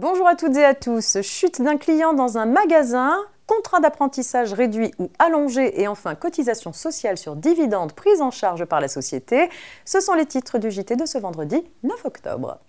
Bonjour 0.00 0.28
à 0.28 0.36
toutes 0.36 0.56
et 0.56 0.64
à 0.64 0.74
tous. 0.74 1.20
Chute 1.22 1.60
d'un 1.60 1.76
client 1.76 2.12
dans 2.12 2.38
un 2.38 2.46
magasin, 2.46 3.16
contrat 3.48 3.80
d'apprentissage 3.80 4.52
réduit 4.52 4.92
ou 5.00 5.10
allongé 5.18 5.82
et 5.82 5.88
enfin 5.88 6.14
cotisation 6.14 6.72
sociale 6.72 7.18
sur 7.18 7.34
dividendes 7.34 7.92
prise 7.94 8.20
en 8.20 8.30
charge 8.30 8.64
par 8.64 8.80
la 8.80 8.86
société. 8.86 9.50
Ce 9.84 9.98
sont 9.98 10.14
les 10.14 10.24
titres 10.24 10.58
du 10.58 10.70
JT 10.70 10.94
de 10.94 11.04
ce 11.04 11.18
vendredi 11.18 11.64
9 11.82 12.04
octobre. 12.04 12.60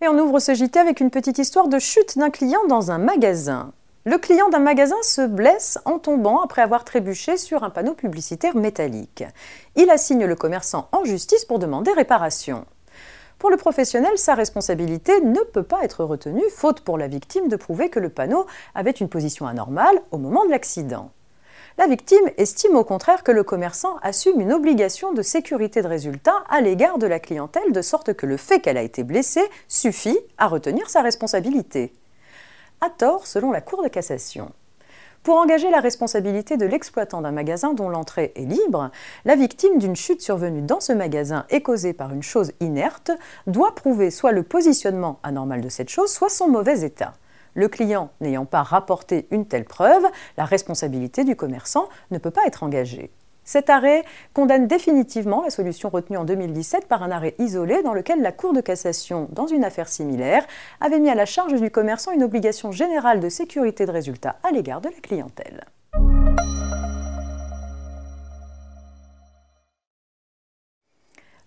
Et 0.00 0.08
on 0.08 0.18
ouvre 0.18 0.38
ce 0.38 0.54
JT 0.54 0.78
avec 0.78 1.00
une 1.00 1.10
petite 1.10 1.36
histoire 1.36 1.68
de 1.68 1.78
chute 1.78 2.16
d'un 2.16 2.30
client 2.30 2.64
dans 2.66 2.90
un 2.90 2.96
magasin. 2.96 3.74
Le 4.06 4.16
client 4.16 4.48
d'un 4.48 4.60
magasin 4.60 4.96
se 5.02 5.26
blesse 5.26 5.78
en 5.84 5.98
tombant 5.98 6.40
après 6.40 6.62
avoir 6.62 6.84
trébuché 6.84 7.36
sur 7.36 7.64
un 7.64 7.68
panneau 7.68 7.92
publicitaire 7.92 8.56
métallique. 8.56 9.24
Il 9.76 9.90
assigne 9.90 10.24
le 10.24 10.34
commerçant 10.34 10.88
en 10.92 11.04
justice 11.04 11.44
pour 11.44 11.58
demander 11.58 11.92
réparation. 11.92 12.64
Pour 13.38 13.50
le 13.50 13.58
professionnel, 13.58 14.16
sa 14.16 14.34
responsabilité 14.34 15.20
ne 15.20 15.40
peut 15.40 15.64
pas 15.64 15.84
être 15.84 16.02
retenue, 16.02 16.42
faute 16.48 16.80
pour 16.80 16.96
la 16.96 17.08
victime 17.08 17.48
de 17.48 17.56
prouver 17.56 17.90
que 17.90 18.00
le 18.00 18.08
panneau 18.08 18.46
avait 18.74 18.90
une 18.90 19.10
position 19.10 19.46
anormale 19.46 20.00
au 20.12 20.16
moment 20.16 20.46
de 20.46 20.50
l'accident. 20.50 21.10
La 21.76 21.86
victime 21.86 22.30
estime 22.38 22.76
au 22.76 22.84
contraire 22.84 23.22
que 23.22 23.32
le 23.32 23.44
commerçant 23.44 23.98
assume 24.00 24.40
une 24.40 24.54
obligation 24.54 25.12
de 25.12 25.20
sécurité 25.20 25.82
de 25.82 25.88
résultat 25.88 26.42
à 26.48 26.62
l'égard 26.62 26.96
de 26.96 27.06
la 27.06 27.20
clientèle, 27.20 27.72
de 27.72 27.82
sorte 27.82 28.14
que 28.14 28.24
le 28.24 28.38
fait 28.38 28.60
qu'elle 28.60 28.78
a 28.78 28.82
été 28.82 29.04
blessée 29.04 29.46
suffit 29.68 30.18
à 30.38 30.48
retenir 30.48 30.88
sa 30.88 31.02
responsabilité 31.02 31.92
à 32.80 32.90
tort 32.90 33.26
selon 33.26 33.52
la 33.52 33.60
Cour 33.60 33.82
de 33.82 33.88
cassation. 33.88 34.52
Pour 35.22 35.36
engager 35.36 35.70
la 35.70 35.80
responsabilité 35.80 36.56
de 36.56 36.64
l'exploitant 36.64 37.20
d'un 37.20 37.30
magasin 37.30 37.74
dont 37.74 37.90
l'entrée 37.90 38.32
est 38.36 38.46
libre, 38.46 38.90
la 39.26 39.36
victime 39.36 39.78
d'une 39.78 39.94
chute 39.94 40.22
survenue 40.22 40.62
dans 40.62 40.80
ce 40.80 40.94
magasin 40.94 41.44
et 41.50 41.60
causée 41.60 41.92
par 41.92 42.14
une 42.14 42.22
chose 42.22 42.52
inerte 42.60 43.10
doit 43.46 43.74
prouver 43.74 44.10
soit 44.10 44.32
le 44.32 44.42
positionnement 44.42 45.18
anormal 45.22 45.60
de 45.60 45.68
cette 45.68 45.90
chose, 45.90 46.10
soit 46.10 46.30
son 46.30 46.48
mauvais 46.48 46.80
état. 46.80 47.12
Le 47.52 47.68
client 47.68 48.10
n'ayant 48.22 48.46
pas 48.46 48.62
rapporté 48.62 49.26
une 49.30 49.44
telle 49.44 49.66
preuve, 49.66 50.06
la 50.38 50.46
responsabilité 50.46 51.24
du 51.24 51.36
commerçant 51.36 51.90
ne 52.10 52.18
peut 52.18 52.30
pas 52.30 52.46
être 52.46 52.62
engagée. 52.62 53.10
Cet 53.50 53.68
arrêt 53.68 54.04
condamne 54.32 54.68
définitivement 54.68 55.42
la 55.42 55.50
solution 55.50 55.88
retenue 55.88 56.16
en 56.16 56.24
2017 56.24 56.86
par 56.86 57.02
un 57.02 57.10
arrêt 57.10 57.34
isolé 57.40 57.82
dans 57.82 57.94
lequel 57.94 58.22
la 58.22 58.30
Cour 58.30 58.52
de 58.52 58.60
cassation, 58.60 59.26
dans 59.32 59.48
une 59.48 59.64
affaire 59.64 59.88
similaire, 59.88 60.46
avait 60.80 61.00
mis 61.00 61.10
à 61.10 61.16
la 61.16 61.26
charge 61.26 61.60
du 61.60 61.68
commerçant 61.68 62.12
une 62.12 62.22
obligation 62.22 62.70
générale 62.70 63.18
de 63.18 63.28
sécurité 63.28 63.86
de 63.86 63.90
résultat 63.90 64.36
à 64.44 64.52
l'égard 64.52 64.80
de 64.80 64.88
la 64.88 65.00
clientèle. 65.02 65.64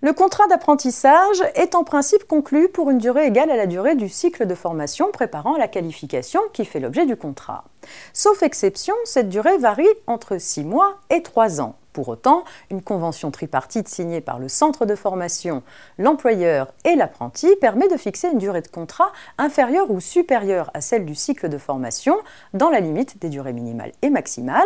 Le 0.01 0.11
contrat 0.11 0.47
d'apprentissage 0.47 1.41
est 1.55 1.73
en 1.73 1.85
principe 1.85 2.27
conclu 2.27 2.67
pour 2.67 2.89
une 2.89 2.97
durée 2.97 3.27
égale 3.27 3.49
à 3.49 3.55
la 3.55 3.65
durée 3.65 3.95
du 3.95 4.09
cycle 4.09 4.45
de 4.45 4.55
formation 4.55 5.09
préparant 5.13 5.55
la 5.55 5.69
qualification 5.69 6.41
qui 6.51 6.65
fait 6.65 6.81
l'objet 6.81 7.05
du 7.05 7.15
contrat. 7.15 7.63
Sauf 8.11 8.43
exception, 8.43 8.93
cette 9.05 9.29
durée 9.29 9.57
varie 9.57 9.87
entre 10.05 10.37
6 10.37 10.65
mois 10.65 10.97
et 11.09 11.23
3 11.23 11.61
ans. 11.61 11.75
Pour 11.93 12.09
autant, 12.09 12.43
une 12.71 12.81
convention 12.81 13.29
tripartite 13.29 13.87
signée 13.87 14.19
par 14.19 14.39
le 14.39 14.49
centre 14.49 14.87
de 14.87 14.95
formation, 14.95 15.61
l'employeur 15.99 16.73
et 16.85 16.95
l'apprenti 16.95 17.55
permet 17.61 17.87
de 17.87 17.97
fixer 17.97 18.29
une 18.29 18.39
durée 18.39 18.61
de 18.61 18.67
contrat 18.67 19.11
inférieure 19.37 19.91
ou 19.91 19.99
supérieure 19.99 20.71
à 20.73 20.81
celle 20.81 21.05
du 21.05 21.13
cycle 21.13 21.49
de 21.49 21.57
formation, 21.59 22.17
dans 22.53 22.69
la 22.69 22.79
limite 22.79 23.19
des 23.19 23.29
durées 23.29 23.53
minimales 23.53 23.91
et 24.01 24.09
maximales, 24.09 24.61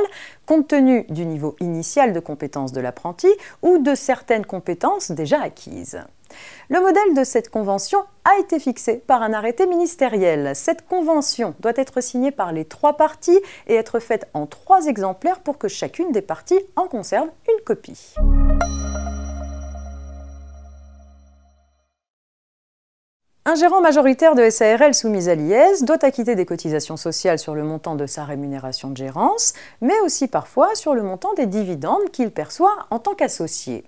compte 0.46 0.70
tenu 0.70 1.04
du 1.10 1.26
niveau 1.26 1.58
initial 1.60 2.14
de 2.14 2.20
compétences 2.22 2.72
de 2.72 2.80
l'apprenti 2.80 3.28
ou 3.62 3.78
de 3.78 3.94
certaines 3.94 4.46
compétences 4.46 5.12
déjà 5.12 5.42
acquises. 5.42 6.00
Le 6.70 6.82
modèle 6.82 7.14
de 7.16 7.24
cette 7.24 7.50
convention 7.50 8.00
a 8.26 8.40
été 8.40 8.60
fixé 8.60 9.04
par 9.08 9.22
un 9.22 9.34
arrêté 9.34 9.68
ministériel. 9.68 10.56
Cette 10.56 10.86
convention 10.88 11.56
doit 11.60 11.74
être 11.76 12.02
signée 12.02 12.32
par 12.32 12.52
les 12.52 12.66
trois 12.66 12.98
parties 12.98 13.40
et 13.68 13.76
être 13.76 14.00
faite 14.00 14.28
en 14.34 14.46
trois 14.46 14.88
exemplaires 14.88 15.40
pour 15.40 15.58
que 15.58 15.68
chacune 15.68 16.12
des 16.12 16.22
parties 16.22 16.60
en 16.76 16.88
conserve 16.88 17.30
une 17.48 17.64
copie. 17.64 18.16
Un 23.50 23.56
gérant 23.56 23.80
majoritaire 23.80 24.36
de 24.36 24.50
SARL 24.50 24.94
soumis 24.94 25.30
à 25.30 25.36
l'IS 25.36 25.86
doit 25.86 26.04
acquitter 26.04 26.36
des 26.36 26.46
cotisations 26.46 26.98
sociales 26.98 27.40
sur 27.40 27.56
le 27.56 27.64
montant 27.64 27.96
de 27.96 28.06
sa 28.06 28.26
rémunération 28.26 28.90
de 28.90 28.98
gérance, 28.98 29.54
mais 29.80 29.98
aussi 30.04 30.28
parfois 30.28 30.76
sur 30.76 30.94
le 30.94 31.02
montant 31.02 31.34
des 31.34 31.46
dividendes 31.46 32.12
qu'il 32.12 32.32
perçoit 32.32 32.76
en 32.90 33.00
tant 33.00 33.14
qu'associé. 33.14 33.86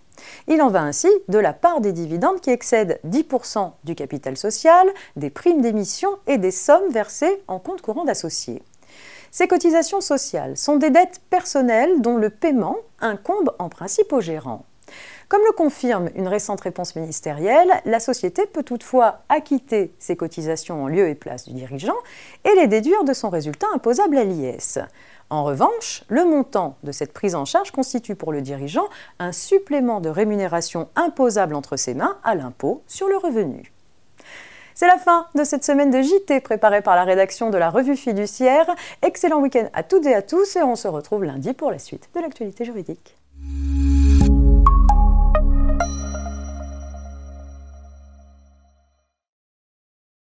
Il 0.47 0.62
en 0.62 0.69
va 0.69 0.81
ainsi 0.81 1.09
de 1.28 1.40
la 1.40 1.53
part 1.53 1.81
des 1.81 1.94
dividendes 1.94 2.41
qui 2.41 2.50
excèdent 2.50 3.00
10% 3.07 3.72
du 3.84 3.96
capital 3.96 4.38
social, 4.38 4.88
des 5.16 5.30
primes 5.30 5.62
d'émission 5.62 6.09
et 6.28 6.38
des 6.38 6.52
sommes 6.52 6.90
versées 6.91 7.41
en 7.47 7.59
compte 7.59 7.81
courant 7.81 8.06
d'associés. 8.06 8.62
Ces 9.31 9.47
cotisations 9.47 10.02
sociales 10.02 10.58
sont 10.58 10.78
des 10.78 10.90
dettes 10.90 11.22
personnelles 11.29 12.02
dont 12.02 12.18
le 12.18 12.29
paiement 12.29 12.78
incombe 13.00 13.53
en 13.59 13.69
principe 13.69 14.12
au 14.12 14.22
gérant. 14.22 14.66
Comme 15.28 15.41
le 15.46 15.52
confirme 15.52 16.09
une 16.16 16.28
récente 16.28 16.62
réponse 16.62 16.96
ministérielle, 16.96 17.69
la 17.85 18.00
société 18.00 18.47
peut 18.47 18.63
toutefois 18.63 19.19
acquitter 19.29 19.94
ses 20.00 20.16
cotisations 20.16 20.84
en 20.84 20.88
lieu 20.88 21.08
et 21.08 21.13
place 21.13 21.47
du 21.47 21.53
dirigeant 21.53 21.97
et 22.46 22.56
les 22.56 22.66
déduire 22.66 23.03
de 23.03 23.13
son 23.13 23.29
résultat 23.29 23.68
imposable 23.75 24.18
à 24.18 24.24
l'IS. 24.24 24.79
En 25.29 25.44
revanche, 25.44 26.03
le 26.09 26.25
montant 26.25 26.78
de 26.84 26.91
cette 26.91 27.13
prise 27.13 27.35
en 27.35 27.45
charge 27.45 27.72
constitue 27.72 28.16
pour 28.16 28.31
le 28.31 28.41
dirigeant 28.41 28.88
un 29.19 29.31
supplément 29.31 30.01
de 30.01 30.09
rémunération 30.09 30.90
imposable 30.95 31.53
entre 31.53 31.78
ses 31.78 31.94
mains 31.94 32.17
à 32.23 32.34
l'impôt 32.34 32.84
sur 32.88 33.07
le 33.07 33.17
revenu. 33.17 33.72
C'est 34.73 34.88
la 34.88 34.97
fin 34.97 35.28
de 35.35 35.44
cette 35.44 35.63
semaine 35.63 35.91
de 35.91 36.01
JT 36.01 36.40
préparée 36.40 36.81
par 36.81 36.95
la 36.95 37.03
rédaction 37.03 37.50
de 37.50 37.57
la 37.57 37.69
revue 37.69 37.97
fiduciaire. 37.97 38.66
Excellent 39.03 39.40
week-end 39.40 39.67
à 39.73 39.84
toutes 39.84 40.06
et 40.06 40.16
à 40.16 40.22
tous 40.22 40.56
et 40.56 40.63
on 40.63 40.75
se 40.75 40.88
retrouve 40.88 41.25
lundi 41.25 41.53
pour 41.53 41.69
la 41.69 41.79
suite 41.79 42.09
de 42.16 42.22
l'actualité 42.22 42.66
juridique. 42.66 43.16